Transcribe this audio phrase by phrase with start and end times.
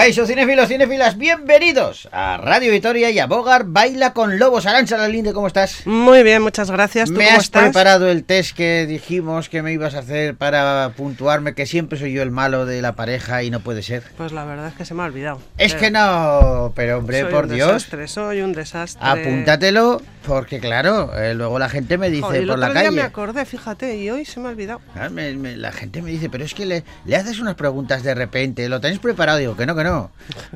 [0.00, 4.64] Caixo cinéfilos, cinéfilas, bienvenidos a Radio Vitoria y a Bogar Baila con Lobos.
[4.64, 5.86] Arancha Lalinde, ¿cómo estás?
[5.86, 7.10] Muy bien, muchas gracias.
[7.10, 7.64] ¿Tú ¿Me cómo has estás?
[7.64, 12.14] preparado el test que dijimos que me ibas a hacer para puntuarme que siempre soy
[12.14, 14.02] yo el malo de la pareja y no puede ser?
[14.16, 15.42] Pues la verdad es que se me ha olvidado.
[15.58, 19.06] Es Pero que no, pero hombre, soy por un Dios, Desastre, soy un desastre.
[19.06, 22.88] apúntatelo porque claro, eh, luego la gente me dice Jo, el por la otro día
[22.88, 22.96] calle.
[22.96, 24.80] me acordé, fíjate, y hoy se me ha olvidado.
[24.94, 28.02] Ah, me- me- la gente me dice, pero es que le, le haces unas preguntas
[28.02, 29.36] de repente, ¿lo tenéis preparado?
[29.38, 29.89] Digo, que no, que no.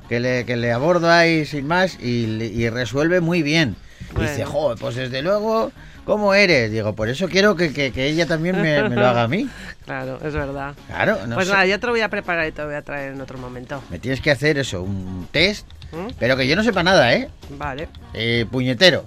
[0.09, 3.77] Que le, que le abordo ahí sin más y, resuelve muy bien.
[4.16, 5.73] Y Dice, joder, pues desde luego,
[6.05, 6.70] ¿cómo eres?
[6.70, 9.48] Digo, por eso quiero que, que- que ella también me, me lo haga a mí.
[9.84, 10.75] Claro, es verdad.
[10.87, 11.52] Claro, no pues sé.
[11.52, 13.39] nada, ya te lo voy a preparar y te lo voy a traer en otro
[13.39, 13.83] momento.
[13.91, 16.12] Me tienes que hacer eso, un test, ¿Mm?
[16.19, 17.28] pero que yo no sepa nada, ¿eh?
[17.59, 17.89] Vale.
[18.12, 19.05] Eh, puñetero.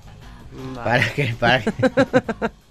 [0.75, 0.83] vale.
[0.83, 1.63] Para que, para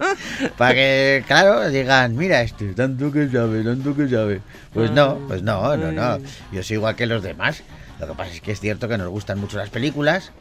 [0.56, 4.40] para que, claro, digan, mira este, tanto que sabe, tanto que sabe.
[4.72, 6.18] Pues no, pues no, no, no.
[6.52, 7.62] Yo soy igual que los demás.
[7.98, 10.32] Lo que pasa es que es cierto que nos gustan mucho las películas,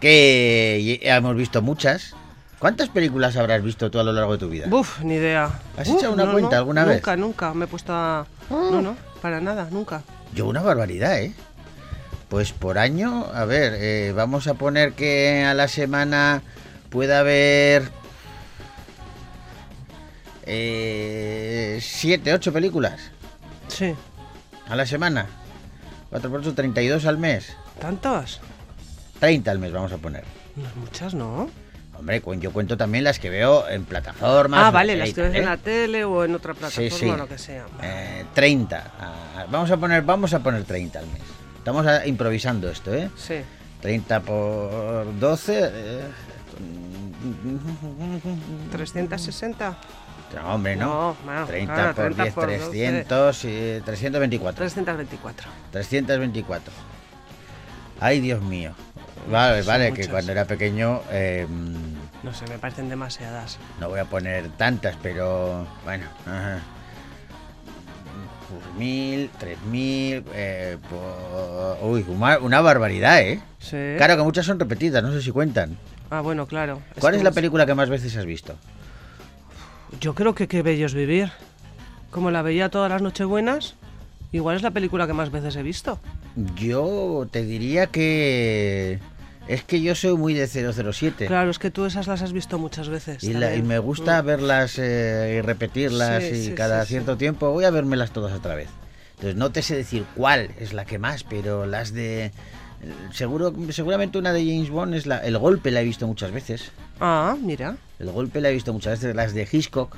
[0.00, 2.14] que ya hemos visto muchas.
[2.58, 4.66] ¿Cuántas películas habrás visto tú a lo largo de tu vida?
[4.68, 5.50] Buf, ni idea.
[5.76, 6.98] ¿Has Uf, hecho una no, cuenta no, alguna vez?
[6.98, 7.54] Nunca, nunca.
[7.54, 8.24] Me he puesto a...
[8.50, 10.02] No, no, para nada, nunca.
[10.32, 11.34] Yo una barbaridad, ¿eh?
[12.28, 16.42] Pues por año, a ver, eh, vamos a poner que a la semana
[16.88, 17.90] pueda haber
[20.44, 23.00] eh, siete, ocho películas
[23.68, 23.94] Sí.
[24.68, 25.26] a la semana.
[26.10, 27.56] 4 por 8, 32 al mes.
[27.80, 28.40] ¿Tantos?
[29.20, 30.24] 30 al mes vamos a poner.
[30.56, 31.48] No, muchas, ¿no?
[31.98, 34.60] Hombre, yo cuento también las que veo en plataformas.
[34.64, 35.44] Ah, vale, las que ves en ¿eh?
[35.46, 37.08] la tele o en otra plataforma Sí, sí.
[37.08, 37.64] o lo que sea.
[37.82, 38.92] Eh, 30.
[38.98, 41.22] Ah, vamos a poner vamos a poner 30 al mes.
[41.58, 43.08] Estamos ah, improvisando esto, ¿eh?
[43.16, 43.36] Sí.
[43.80, 45.60] 30 por 12.
[45.62, 46.00] eh,
[48.72, 49.76] 360.
[50.34, 51.16] No, hombre, no.
[51.26, 52.58] No, no, 30 claro, por 30 10, por 12.
[52.58, 54.56] 300, y 324.
[54.64, 55.48] 324.
[55.72, 56.72] 324.
[58.00, 58.72] Ay, Dios mío.
[59.30, 61.46] Vale, vale, que cuando era pequeño eh,
[62.24, 63.58] No sé, me parecen demasiadas.
[63.78, 66.06] no voy a poner tantas, pero bueno.
[66.26, 66.58] Ajá.
[68.76, 73.40] Mil, tres mil, eh, por- uy, una, una barbaridad, ¿eh?
[73.58, 73.94] Sí.
[73.96, 75.78] Claro que muchas son repetidas, no sé si cuentan.
[76.10, 76.80] Ah, bueno, claro.
[77.00, 78.56] ¿Cuál es la película que más veces has visto?
[80.00, 81.30] Yo creo que Qué bello es vivir.
[82.10, 83.74] Como la veía todas las nochebuenas,
[84.32, 85.98] igual es la película que más veces he visto.
[86.56, 88.98] Yo te diría que
[89.48, 91.26] es que yo soy muy de 007.
[91.26, 93.22] Claro, es que tú esas las has visto muchas veces.
[93.24, 93.66] Y, la- y también.
[93.66, 94.26] me gusta Mm.
[94.26, 96.94] verlas eh, y repetirlas Sí, y sí, cada sí, sí.
[96.94, 98.68] cierto tiempo voy a vérmelas todas otra vez.
[99.14, 102.32] Entonces no te sé decir cuál es la que más, pero las de
[103.12, 106.72] seguro seguramente una de James Bond es la el golpe la he visto muchas veces.
[107.00, 107.76] Ah, mira.
[108.02, 109.96] El golpe la he visto muchas veces las de Hitchcock,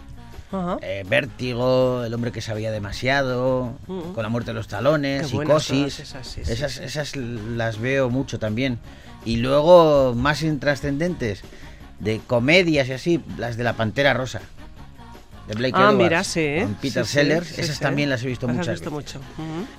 [0.82, 4.12] eh, Vértigo, El hombre que sabía demasiado, Mm.
[4.12, 5.98] Con la muerte de los talones, Qué Psicosis.
[6.00, 6.80] esas, sí, esas sí.
[6.84, 8.78] esas las veo mucho también.
[9.24, 11.42] Y luego más intrascendentes
[11.98, 14.40] de comedias y así, las de la Pantera Rosa.
[15.48, 16.56] De Blake Ah, Edwards, mira, sí.
[16.62, 19.14] Con Peter sí, Sellers, sí, esas también las he visto Las has muchas visto veces.
[19.16, 19.26] mucho.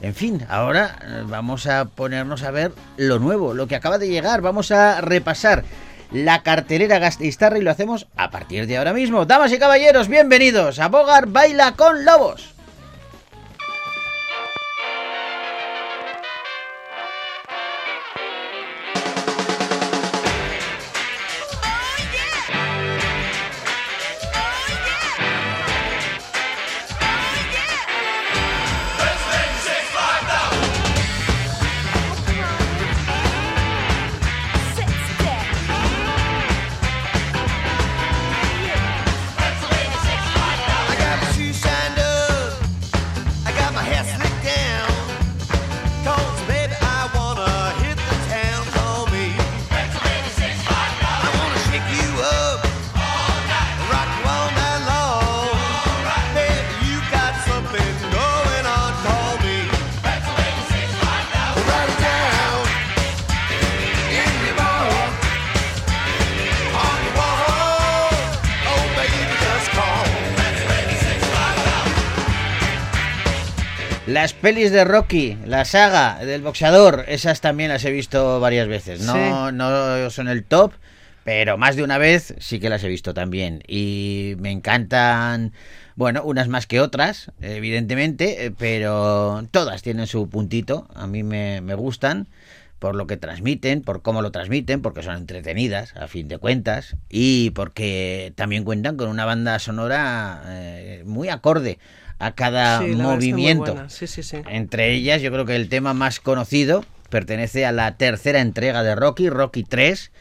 [0.01, 4.07] En fin, ahora eh, vamos a ponernos a ver lo nuevo, lo que acaba de
[4.09, 4.41] llegar.
[4.41, 5.63] Vamos a repasar
[6.11, 9.25] la cartelera Gastistarra y lo hacemos a partir de ahora mismo.
[9.25, 12.54] Damas y caballeros, bienvenidos a Bogar Baila con Lobos.
[74.45, 79.01] Pelis de Rocky, la saga del boxeador, esas también las he visto varias veces.
[79.01, 79.13] No,
[79.49, 79.55] Sí.
[79.55, 80.71] no son el top,
[81.23, 83.63] pero más de una vez sí que las he visto también.
[83.67, 85.51] Y me encantan,
[85.95, 90.87] bueno, unas más que otras, evidentemente, eh, pero todas tienen su puntito.
[90.93, 92.27] A mí me, me gustan
[92.77, 96.95] por lo que transmiten, por cómo lo transmiten, porque son entretenidas, a fin de cuentas,
[97.09, 101.79] y porque también cuentan con una banda sonora eh, muy acorde
[102.19, 103.75] a cada movimiento.
[104.47, 108.95] Entre ellas, yo creo que el tema más conocido pertenece a la tercera entrega de
[108.95, 110.11] Rocky, Rocky 3,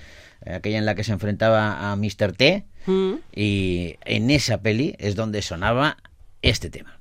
[0.45, 2.33] eh, aquella en la que se enfrentaba a Mr.
[2.37, 2.67] T.
[3.35, 5.97] Y en esa peli es donde sonaba
[6.43, 7.01] este tema.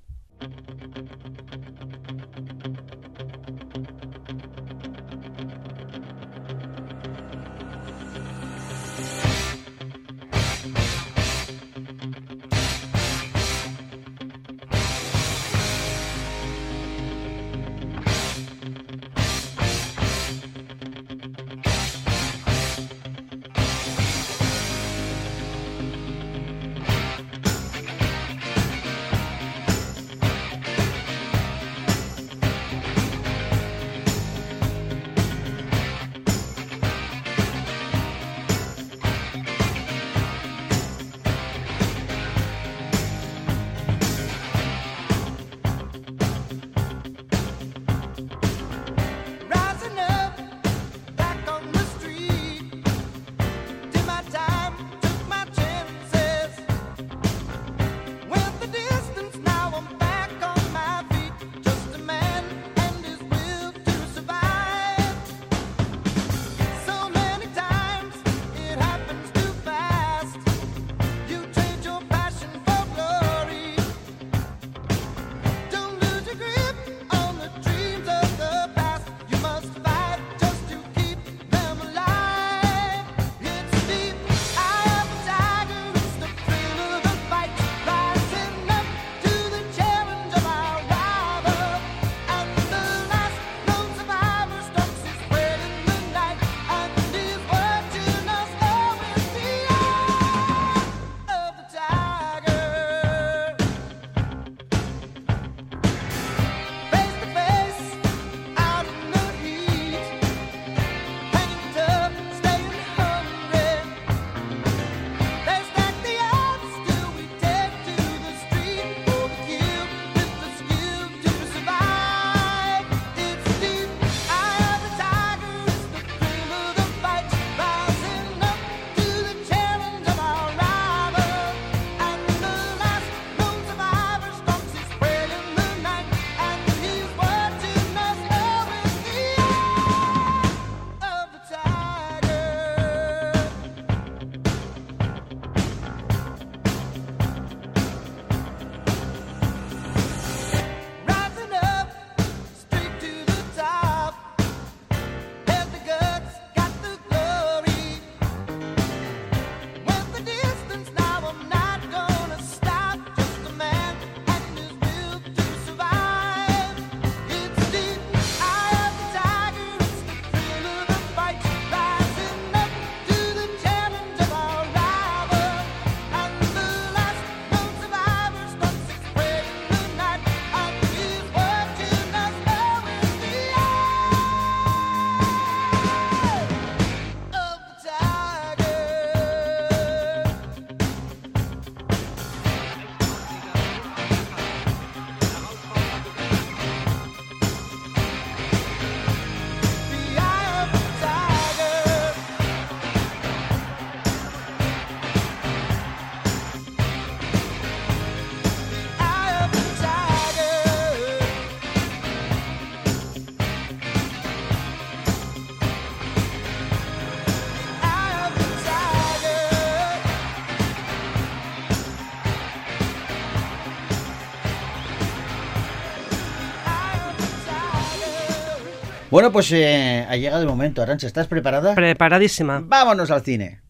[229.13, 230.81] Bueno, pues eh, ha llegado el momento.
[230.81, 231.75] Arancha, ¿estás preparada?
[231.75, 232.63] Preparadísima.
[232.65, 233.61] Vámonos al cine.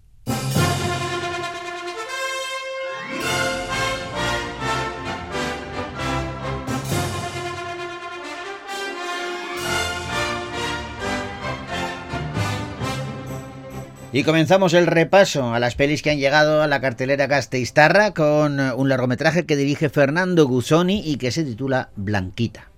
[14.14, 18.62] Y comenzamos el repaso a las pelis que han llegado a la cartelera Casteistarra con
[18.62, 22.73] eh, un largometraje que dirige Fernando Gusoni y que se titula Blanquita.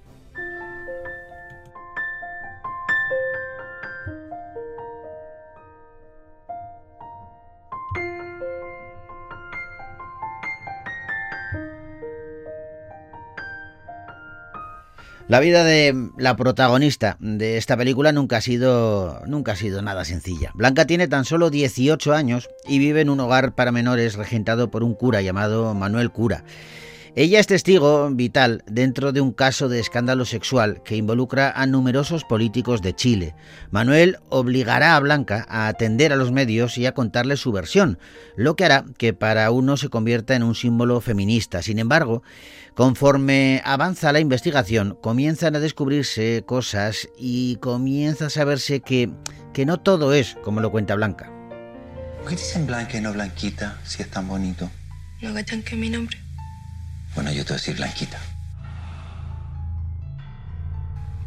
[15.27, 20.05] La vida de la protagonista de esta película nunca ha sido nunca ha sido nada
[20.05, 20.51] sencilla.
[20.53, 24.83] Blanca tiene tan solo 18 años y vive en un hogar para menores regentado por
[24.83, 26.43] un cura llamado Manuel Cura.
[27.17, 32.25] Ella es testigo vital dentro de un caso de escándalo sexual que involucra a numerosos
[32.25, 33.35] políticos de Chile.
[33.71, 37.99] Manuel obligará a Blanca a atender a los medios y a contarle su versión,
[38.35, 41.61] lo que hará que para uno se convierta en un símbolo feminista.
[41.61, 42.21] Sin embargo,
[42.73, 49.09] conforme avanza la investigación, comienzan a descubrirse cosas y comienza a saberse que,
[49.53, 51.31] que no todo es como lo cuenta Blanca.
[52.19, 54.69] ¿Por qué dicen Blanca y no Blanquita si es tan bonito?
[55.21, 56.24] ¿No cachan que es mi nombre?
[57.15, 58.19] Bueno, yo te voy a decir Blanquita.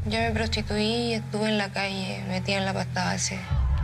[0.05, 3.39] Yo me prostituí y estuve en la calle, metida en la pasta base.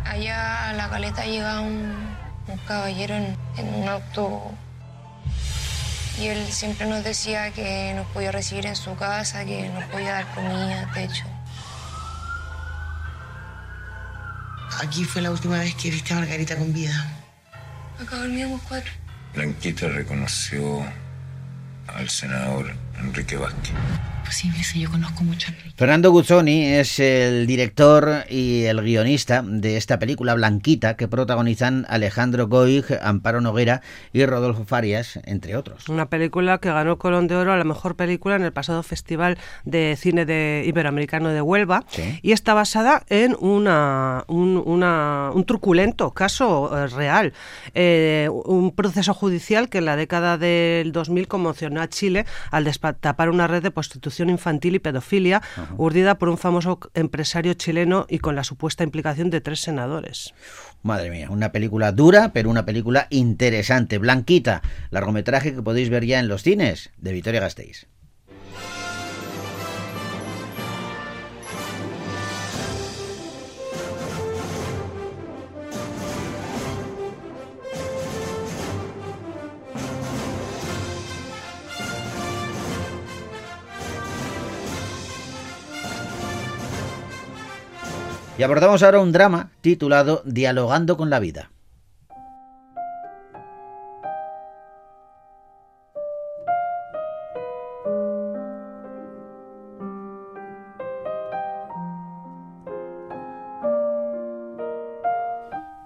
[0.05, 1.95] Allá a la caleta llegaba un,
[2.47, 4.53] un caballero en, en un auto
[6.21, 10.13] y él siempre nos decía que nos podía recibir en su casa, que nos podía
[10.13, 11.25] dar comida, techo.
[14.83, 17.11] Aquí fue la última vez que viste a Margarita con vida.
[18.01, 18.93] Acá dormíamos cuatro.
[19.35, 20.85] Blanquita reconoció
[21.89, 23.73] al senador Enrique Vázquez.
[24.25, 25.75] Posible si yo conozco mucho a Enrique.
[25.77, 32.49] Fernando Guzzoni es el director y el guionista de esta película Blanquita que protagonizan Alejandro
[32.49, 35.89] Goig, Amparo Noguera y Rodolfo Farias, entre otros.
[35.89, 39.37] Una película que ganó Colón de Oro a la mejor película en el pasado Festival
[39.65, 42.19] de Cine de Iberoamericano de Huelva Sí.
[42.23, 47.33] y está basada en una, un, una- un truculento caso eh, real,
[47.75, 53.29] Eh, un proceso judicial que en la década del 2000 conmocionó a Chile al destapar
[53.29, 55.43] una red de prostitución infantil y pedofilia
[55.77, 60.35] urdida por un famoso empresario chileno y con la supuesta implicación de tres senadores.
[60.83, 63.99] Madre mía, una película dura, pero una película interesante.
[63.99, 67.87] Blanquita, largometraje que podéis ver ya en los cines de Vitoria Gasteiz.
[88.37, 91.51] Y abordamos ahora un drama titulado Dialogando con la vida.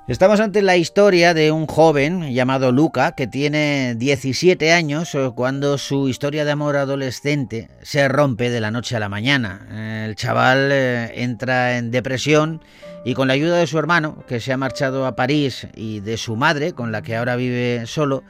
[0.08, 5.76] Estamos ante la historia de un joven llamado Luca que tiene 17 años eh, cuando
[5.76, 10.06] su historia de amor adolescente se rompe de la noche a la mañana.
[10.06, 12.62] El chaval eh, entra en depresión
[13.04, 16.16] y con la ayuda de su hermano, que se ha marchado a París, y de
[16.16, 18.24] su madre, con la que ahora vive solo,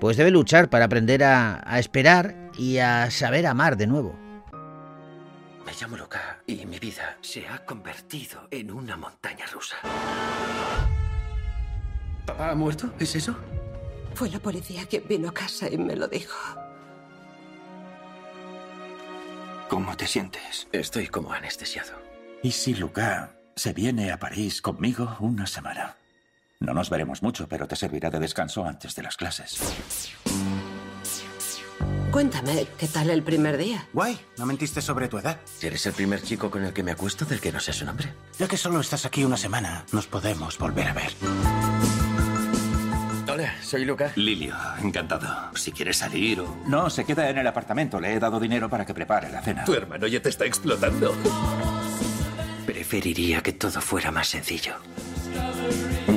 [0.00, 4.16] pues debe luchar para aprender a, a esperar y a saber amar de nuevo.
[5.66, 9.76] Me llamo Luca y mi vida se ha convertido en una montaña rusa.
[12.26, 12.92] ¿Papá ha muerto?
[12.98, 13.36] ¿Es eso?
[14.14, 16.36] Fue la policía quien vino a casa y me lo dijo.
[19.68, 20.68] ¿Cómo te sientes?
[20.72, 21.92] Estoy como anestesiado.
[22.42, 25.96] ¿Y si Luca se viene a París conmigo una semana?
[26.60, 29.60] No nos veremos mucho, pero te servirá de descanso antes de las clases.
[32.10, 33.86] Cuéntame, ¿qué tal el primer día?
[33.92, 35.38] Guay, no mentiste sobre tu edad.
[35.60, 38.14] ¿Eres el primer chico con el que me acuesto del que no sé su nombre?
[38.38, 41.12] Ya que solo estás aquí una semana, nos podemos volver a ver.
[43.66, 44.12] Soy Luca.
[44.14, 45.26] Lilio, encantado.
[45.56, 46.56] Si quieres salir o...
[46.68, 47.98] No, se queda en el apartamento.
[47.98, 49.64] Le he dado dinero para que prepare la cena.
[49.64, 51.12] Tu hermano ya te está explotando.
[52.64, 54.74] Preferiría que todo fuera más sencillo.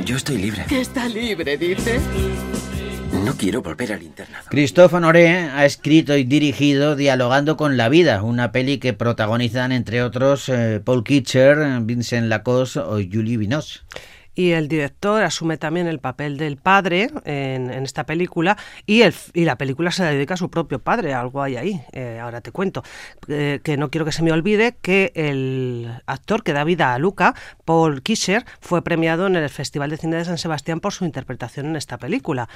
[0.06, 0.64] Yo estoy libre.
[0.70, 2.00] Que está libre, dice.
[3.26, 4.46] No quiero volver al internado.
[4.52, 10.04] Christophe Honoré ha escrito y dirigido Dialogando con la vida, una peli que protagonizan entre
[10.04, 13.80] otros eh, Paul Kitcher, Vincent Lacoste o Julie Binoche.
[14.36, 19.14] Y el director asume también el papel del padre en, en esta película y, el,
[19.34, 22.42] y la película se la dedica a su propio padre, algo hay ahí, eh, ahora
[22.42, 22.84] te cuento,
[23.28, 26.98] Eh, que no quiero que se me olvide que el actor que da vida a
[27.00, 31.06] Luca, Paul Kischer, fue premiado en el Festival de Cine de San Sebastián por su
[31.06, 32.48] interpretación en esta película.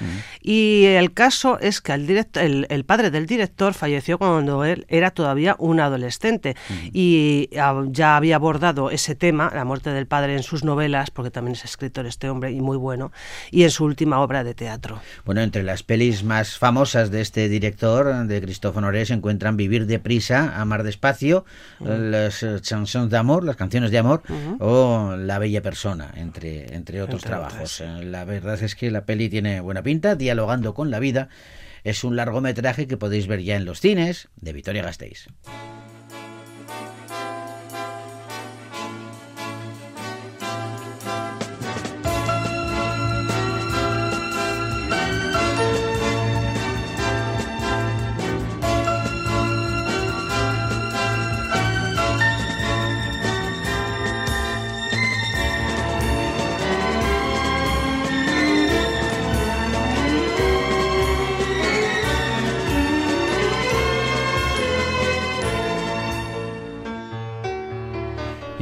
[0.42, 4.84] Y el caso es que el, direct- el, el padre del director falleció cuando él
[4.88, 6.56] era todavía un adolescente
[6.92, 11.30] y ah, ya había abordado ese tema, la muerte del padre, en sus novelas, porque
[11.30, 13.12] también es escritor este hombre y muy bueno,
[13.50, 15.00] y en su última obra de teatro.
[15.24, 19.86] Bueno, entre las pelis más famosas de este director, de Christophe Honoré, se encuentran Vivir
[19.86, 21.44] deprisa, Amar despacio,
[21.80, 24.22] las eh, chansons d'amor, las canciones de amor,
[24.60, 27.80] o La bella persona, entre, entre otros Entre trabajos.
[27.80, 31.28] Eh, La verdad es que la peli tiene buena pinta, dialogando con la vida.
[31.82, 35.28] Es un largometraje que podéis ver ya en los cines de Vitoria Gasteiz.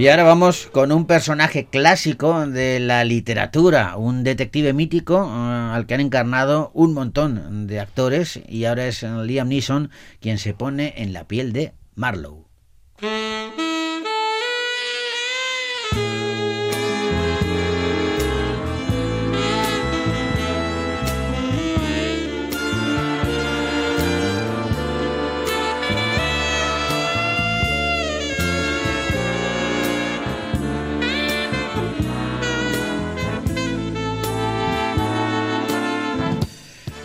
[0.02, 5.86] Y ahora vamos con un personaje clásico de la literatura, un detective mítico eh, al
[5.86, 10.94] que han encarnado un montón de actores y ahora es Liam Neeson quien se pone
[10.96, 12.48] en la piel de Marlowe.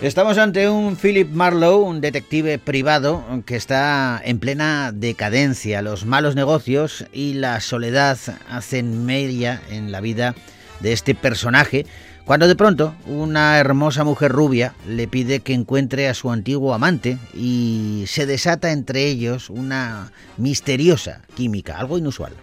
[0.00, 5.82] Estamos ante un Philip Marlowe, un detective privado que está en plena decadencia.
[5.82, 8.16] Los malos negocios y la soledad
[8.48, 10.36] hacen media en la vida
[10.78, 11.84] de este personaje,
[12.24, 17.18] cuando de pronto una hermosa mujer rubia le pide que encuentre a su antiguo amante
[17.34, 22.34] y se desata entre ellos una misteriosa química, algo inusual.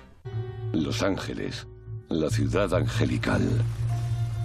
[0.74, 1.68] Los Ángeles,
[2.10, 3.44] la ciudad angelical.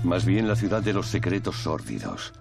[0.04, 2.32] Más bien la ciudad de los secretos sórdidos.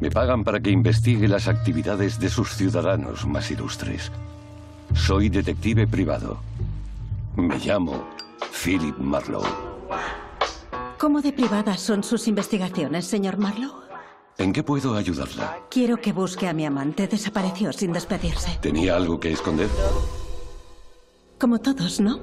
[0.00, 4.10] Me pagan para que investigue las actividades de sus ciudadanos más ilustres.
[4.94, 6.38] Soy detective privado.
[7.36, 8.08] Me llamo
[8.52, 9.46] Philip Marlowe.
[10.98, 13.82] ¿Cómo de privadas son sus investigaciones, señor Marlowe?
[14.38, 15.58] ¿En qué puedo ayudarla?
[15.70, 17.06] Quiero que busque a mi amante.
[17.06, 18.58] Desapareció sin despedirse.
[18.60, 19.68] ¿Tenía algo que esconder?
[21.38, 22.20] Como todos, ¿no?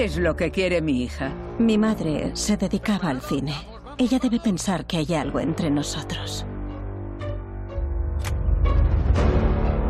[0.00, 1.30] ¿Qué es lo que quiere mi hija?
[1.58, 3.54] Mi madre se dedicaba al cine.
[3.98, 6.46] Ella debe pensar que hay algo entre nosotros.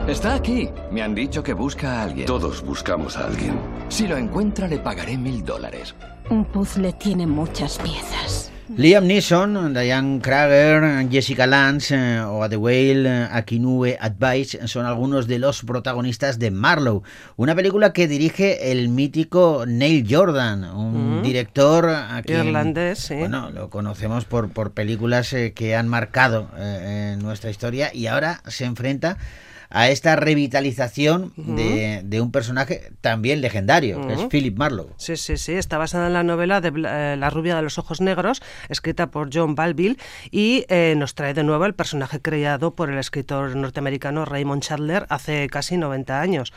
[0.08, 0.68] Está aquí.
[0.90, 2.26] Me han dicho que busca a alguien.
[2.26, 3.56] Todos buscamos a alguien.
[3.88, 5.94] Si lo encuentra, le pagaré mil dólares.
[6.28, 8.39] Un puzzle tiene muchas piezas.
[8.76, 15.62] Liam Neeson, Diane Krager, Jessica Lange eh, o Adewale Akinue Advice son algunos de los
[15.64, 17.02] protagonistas de Marlowe,
[17.36, 21.22] una película que dirige el mítico Neil Jordan, un Mm.
[21.22, 21.90] director
[22.24, 23.14] quien, Irlandés, sí.
[23.14, 28.40] bueno, lo conocemos por, por películas eh, que han marcado eh, nuestra historia y ahora
[28.46, 29.16] se enfrenta a
[29.70, 34.20] esta revitalización de, de un personaje también legendario, que es.
[34.26, 34.92] Philip Marlowe.
[34.96, 35.52] Sí, sí, sí.
[35.52, 39.30] Está basada en la novela de eh, La rubia de los ojos negros, escrita por
[39.32, 39.96] John Balville,
[40.30, 45.06] y eh, nos trae de nuevo el personaje creado por el escritor norteamericano Raymond Chandler
[45.08, 46.52] hace casi 90 años.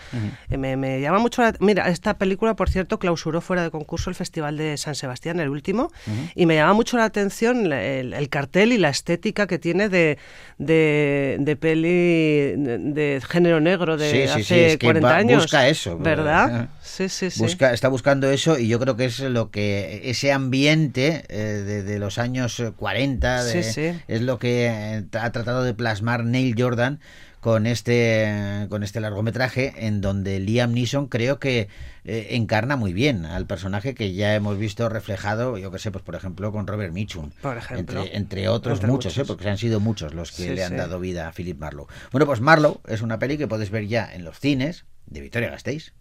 [0.49, 1.53] Eh, me, me llama mucho la...
[1.59, 5.49] Mira, esta película, por cierto, clausuró fuera de concurso el Festival de San Sebastián, el
[5.49, 5.91] último,
[6.35, 10.17] y me llama mucho la atención el, el cartel y la estética que tiene de,
[10.57, 15.07] de, de peli de, de género negro de Sí, sí, hace sí, es que 40
[15.09, 15.43] va- años.
[15.43, 16.63] busca eso, ¿Verdad?
[16.63, 17.39] eh, Sí, sí, sí.
[17.41, 21.83] Busca, está buscando eso y yo creo que es lo que ese ambiente eh, de,
[21.83, 23.99] de los años eh, 40 de- Sí, sí.
[24.07, 26.99] es lo que eh, ha tratado de plasmar Neil Jordan
[27.43, 31.67] con este con este largometraje en donde Liam Neeson creo que
[32.05, 36.05] eh, encarna muy bien al personaje que ya hemos visto reflejado yo que sé pues
[36.05, 37.99] por ejemplo con Robert Mitchum Por ejemplo.
[38.01, 39.25] entre, entre otros Entre muchos, muchos.
[39.25, 39.27] ¿eh?
[39.27, 40.77] porque han sido muchos los que Sí, le han sí.
[40.77, 44.09] dado vida a Philip Marlowe bueno pues Marlowe es una peli que puedes ver ya
[44.13, 45.91] en los cines de Victoria Gasteiz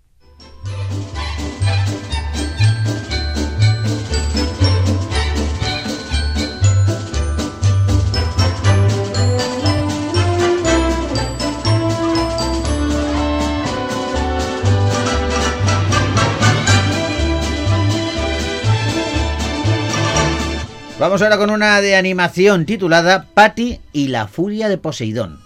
[21.03, 25.41] Vamos ahora con una de animación titulada Patty y la furia de Poseidón.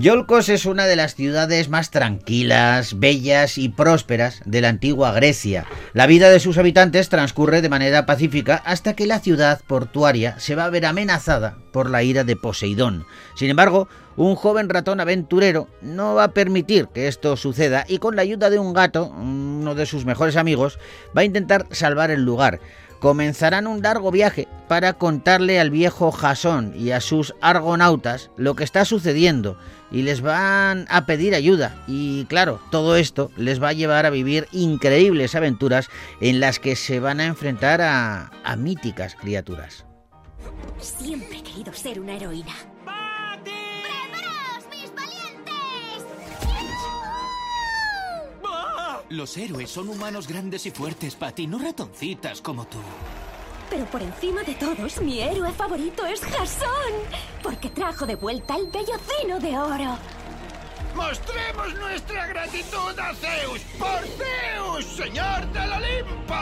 [0.00, 5.66] Yolcos es una de las ciudades más tranquilas, bellas y prósperas de la antigua Grecia.
[5.92, 10.54] La vida de sus habitantes transcurre de manera pacífica hasta que la ciudad portuaria se
[10.54, 13.04] va a ver amenazada por la ira de Poseidón.
[13.36, 18.16] Sin embargo, un joven ratón aventurero no va a permitir que esto suceda y con
[18.16, 20.78] la ayuda de un gato, uno de sus mejores amigos,
[21.14, 22.58] va a intentar salvar el lugar
[23.00, 28.64] comenzarán un largo viaje para contarle al viejo Jasón y a sus argonautas lo que
[28.64, 29.58] está sucediendo
[29.90, 34.10] y les van a pedir ayuda y claro, todo esto les va a llevar a
[34.10, 35.88] vivir increíbles aventuras
[36.20, 39.84] en las que se van a enfrentar a, a míticas criaturas.
[40.78, 42.54] Siempre he querido ser una heroína.
[49.10, 52.78] Los héroes son humanos grandes y fuertes, Patty, no ratoncitas como tú.
[53.68, 56.92] Pero por encima de todos, mi héroe favorito es Jasón,
[57.42, 59.98] porque trajo de vuelta el bellocino de oro.
[60.94, 66.34] Mostremos nuestra gratitud a Zeus por Zeus, señor del Olimpo.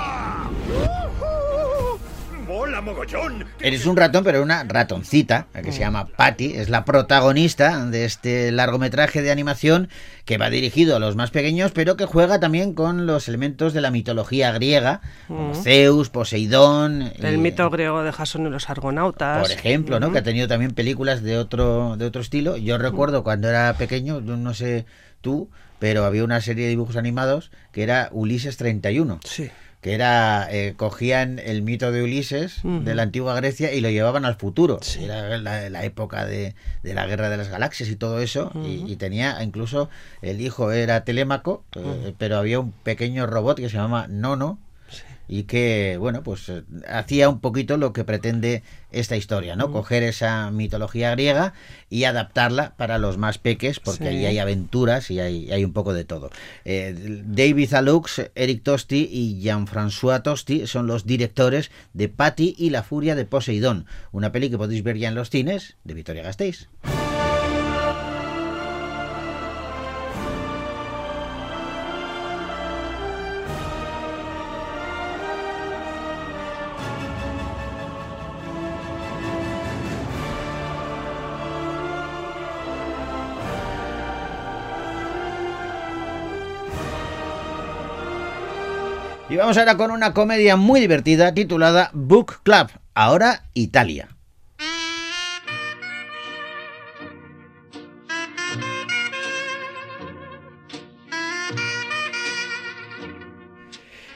[2.49, 3.45] Mola mogollón.
[3.61, 8.51] Eres un ratón, pero una ratoncita, que se llama Patty, es la protagonista de este
[8.51, 9.89] largometraje de animación
[10.25, 13.83] que va dirigido a los más pequeños, pero que juega también con los elementos de
[13.83, 15.55] la mitología griega, como Mm.
[15.63, 17.13] Zeus, Poseidón.
[17.19, 19.43] El y- mito griego de Jasón y los argonautas.
[19.43, 20.07] por ejemplo, ¿no?
[20.07, 20.15] Ujú.
[20.15, 22.57] Que ha tenido también películas de otro, de otro estilo.
[22.57, 24.87] Yo recuerdo cuando era pequeño, no no sé
[25.21, 29.21] tú, pero había una serie de dibujos animados que era Ulises 31.
[29.25, 29.51] Sí.
[29.81, 34.25] Que era, eh, cogían el mito de Ulises de la antigua Grecia y lo llevaban
[34.25, 34.81] al futuro.
[35.01, 38.51] Era la, la época de, de la guerra de las galaxias y todo eso.
[38.65, 39.89] y, tenía, incluso,
[40.21, 44.59] el hijo era Telémaco, eh, pero había un pequeño robot que se llamaba Nono,
[45.29, 49.69] y que, bueno, pues eh, hacía un poquito lo que pretende esta historia, ¿no?
[49.69, 49.73] Mm.
[49.73, 51.53] Coger esa mitología griega
[51.91, 54.09] y adaptarla para los más peques, porque Sí.
[54.09, 56.31] ahí hay aventuras y hay, hay un poco de todo.
[56.65, 62.83] Eh, David Alux, Eric Tosti y Jean-François Tosti son los directores de Patty y la
[62.83, 66.69] furia de Poseidón, una peli que podéis ver ya en los cines de Victoria Gasteiz.
[89.31, 94.09] Y vamos ahora con una comedia muy divertida titulada Book Club, ahora Italia.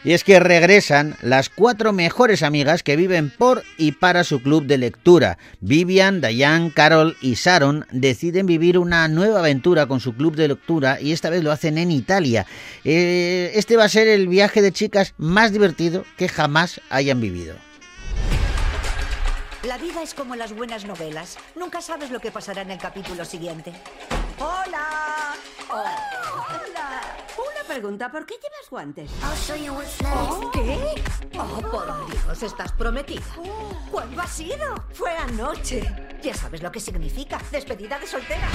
[0.04, 4.66] Y es que regresan las cuatro mejores amigas que viven por y para su club
[4.66, 5.38] de lectura.
[5.60, 11.00] Vivian, Diane, Carol y Sharon deciden vivir una nueva aventura con su club de lectura
[11.00, 12.46] y esta vez lo hacen en Italia.
[12.84, 17.54] Eh, este va a ser el viaje de chicas más divertido que jamás hayan vivido.
[19.62, 21.38] La vida es como las buenas novelas.
[21.54, 23.72] Nunca sabes lo que pasará en el capítulo siguiente.
[24.38, 24.91] ¡Hola!
[27.72, 29.10] Pregunta, ¿por qué llevas guantes?
[30.04, 31.02] Oh, ¿Qué?
[31.38, 33.22] Oh, por Dios, estás prometida.
[33.90, 34.74] ¿Cuándo ha sido?
[34.92, 35.82] Fue anoche.
[36.22, 37.40] Ya sabes lo que significa.
[37.50, 38.46] Despedida de soltera.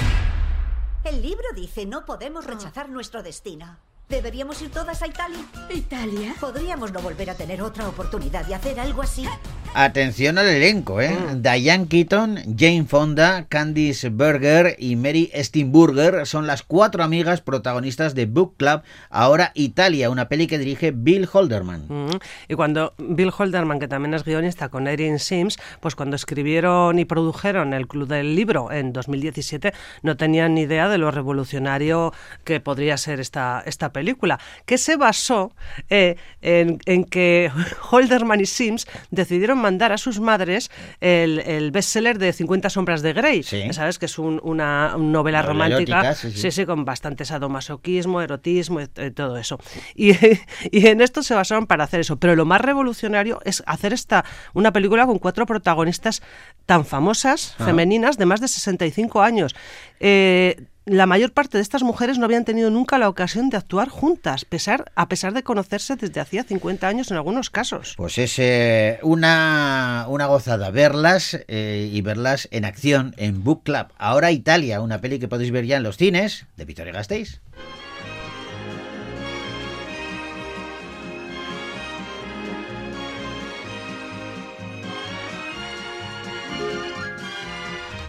[1.02, 3.76] El libro dice, no podemos rechazar nuestro destino.
[4.08, 5.44] ¿Deberíamos ir todas a Italia?
[5.68, 6.36] ¿Italia?
[6.40, 9.28] Podríamos no volver a tener otra oportunidad de hacer algo así.
[9.74, 11.16] Atención al elenco, ¿eh?
[11.36, 18.26] Diane Keaton, Jane Fonda, Candice Berger y Mary Steenburgen son las cuatro amigas protagonistas de
[18.26, 21.86] Book Club, ahora Italia, una peli que dirige Bill Holderman.
[21.88, 22.18] Mm.
[22.48, 27.04] Y cuando Bill Holderman, que también es guionista con Erin Sims, pues cuando escribieron y
[27.04, 32.12] produjeron el Club del Libro en 2017, no tenían ni idea de lo revolucionario
[32.44, 35.52] que podría ser esta, esta película, que se basó
[35.88, 37.50] eh, en, en que
[37.90, 43.12] Holderman y Sims decidieron mandar a sus madres el, el bestseller de 50 sombras de
[43.12, 43.72] Grey, Sí.
[43.72, 43.98] ¿sabes?
[43.98, 46.38] Que es un- una novela Novela romántica, erótica, sí, sí.
[46.42, 49.58] sí, sí, con bastante sadomasoquismo, erotismo, y t- todo eso.
[49.94, 50.12] Y,
[50.70, 52.16] y en esto se basaron para hacer eso.
[52.18, 56.22] Pero lo más revolucionario es hacer esta una película con cuatro protagonistas
[56.66, 57.64] tan famosas, Ah.
[57.64, 59.54] femeninas, de más de 65 años.
[60.00, 63.88] Eh, la mayor parte de estas mujeres no habían tenido nunca la ocasión de actuar
[63.88, 67.94] juntas, pesar, a pesar de conocerse desde hacía 50 años en algunos casos.
[67.96, 73.88] Pues es eh, una, una gozada verlas eh, y verlas en acción en Book Club,
[73.98, 77.40] ahora Italia, una peli que podéis ver ya en los cines de Victoria Gasteiz.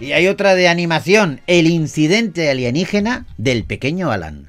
[0.02, 4.49] Y hay otra de animación, El incidente alienígena del pequeño Alan.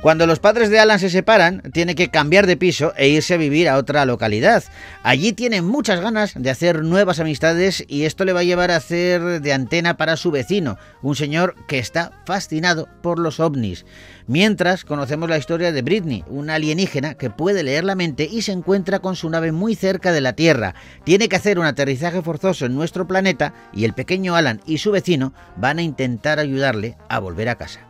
[0.00, 3.36] Cuando los padres de Alan se separan, tiene que cambiar de piso e irse a
[3.36, 4.62] vivir a otra localidad.
[5.02, 8.76] Allí tiene muchas ganas de hacer nuevas amistades y esto le va a llevar a
[8.76, 13.86] hacer de antena para su vecino, un señor que está fascinado por los ovnis.
[14.28, 18.52] Mientras conocemos la historia de Britney, una alienígena que puede leer la mente y se
[18.52, 20.76] encuentra con su nave muy cerca de la Tierra.
[21.02, 24.92] Tiene que hacer un aterrizaje forzoso en nuestro planeta y el pequeño Alan y su
[24.92, 27.87] vecino van a intentar ayudarle a volver a casa.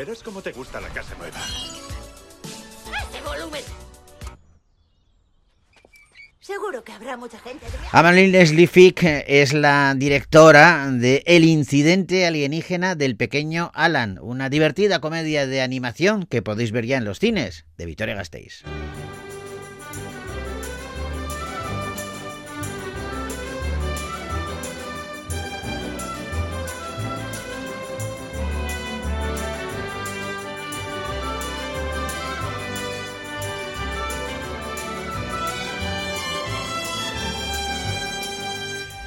[0.00, 1.36] Verás cómo te gusta la casa nueva.
[3.10, 3.60] ¡Ese volumen!
[6.40, 7.66] Seguro que habrá mucha gente.
[7.66, 14.48] de- Amalyn Leslie Fick es la directora de El incidente alienígena del pequeño Alan, una
[14.48, 18.62] divertida comedia de animación que podéis ver ya en los cines de Victoria Gasteiz.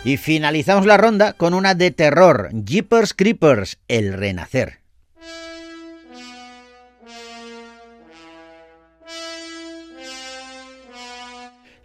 [0.05, 4.79] Y finalizamos la ronda con una de terror, Jeepers Creepers, El Renacer.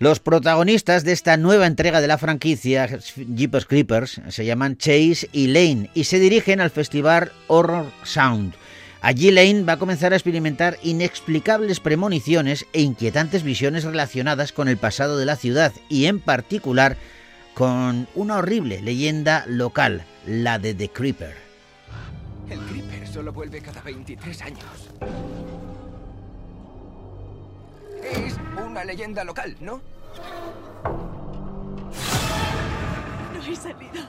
[0.01, 5.49] Los protagonistas de esta nueva entrega de la franquicia, Jeepers Creepers, se llaman Chase y
[5.49, 8.55] Lane y se dirigen al festival Horror Sound.
[9.01, 14.77] Allí Lane va a comenzar a experimentar inexplicables premoniciones e inquietantes visiones relacionadas con el
[14.77, 16.97] pasado de la ciudad y en particular
[17.59, 21.35] con una horrible leyenda local, la de The Creeper.
[22.49, 24.91] El Creeper solo vuelve cada 23 años.
[28.01, 29.83] Es una leyenda local, ¿no?
[33.35, 34.09] No hay salida.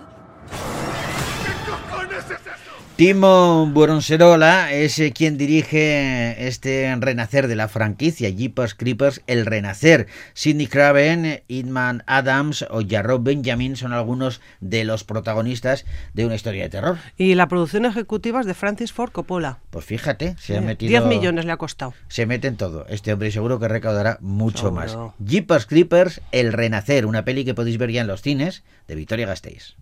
[1.43, 2.59] ¿Qué cojones es eso?
[2.99, 10.07] Timo Buronserola es eh, quien dirige este renacer de la franquicia, Jeepers Creepers, El Renacer.
[10.33, 16.63] Sidney Craven, Idman Adams o Jarrod Benjamin son algunos de los protagonistas de una historia
[16.63, 16.97] de terror.
[17.15, 19.59] Y la producción ejecutiva es de Francis Ford Coppola.
[19.69, 20.89] Pues fíjate, se ha metido...
[20.89, 21.93] 10 millones le ha costado.
[22.09, 22.85] Se mete en todo.
[22.89, 24.75] Este hombre seguro que recaudará mucho Seguro.
[24.75, 24.97] más.
[25.25, 29.25] Jeepers Creepers, El Renacer, una peli que podéis ver ya en los cines de Victoria
[29.25, 29.77] Gasteiz.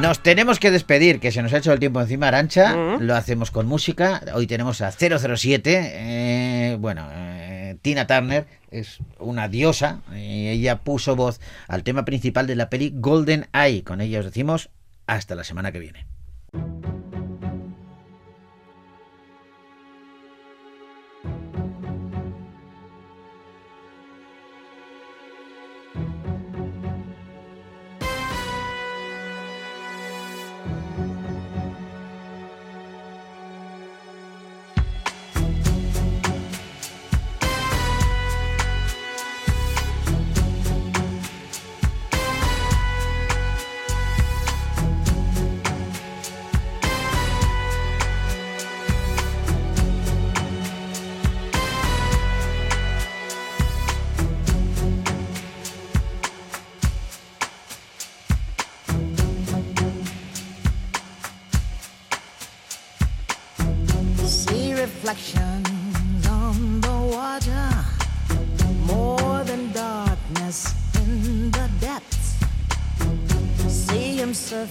[0.00, 2.76] Nos tenemos que despedir, que se nos ha hecho el tiempo encima, Arancha.
[3.00, 4.22] Lo hacemos con música.
[4.32, 5.90] Hoy tenemos a 007.
[5.94, 10.02] eh, bueno, eh, Tina Turner es una diosa.
[10.14, 13.82] y ella puso voz al tema principal de la peli Golden Eye.
[13.82, 14.70] Con ella os decimos
[15.06, 16.06] hasta la semana que viene.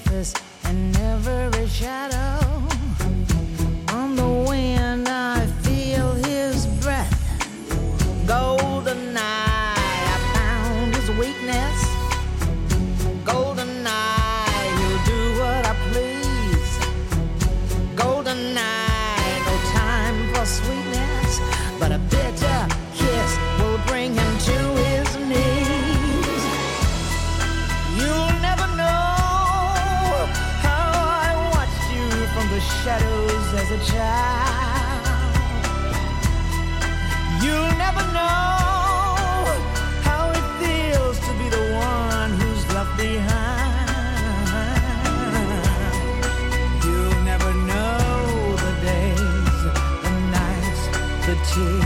[0.05, 0.46] Surface